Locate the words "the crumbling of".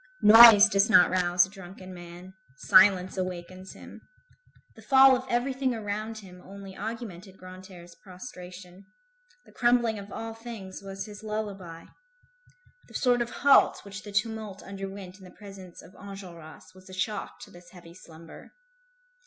9.45-10.11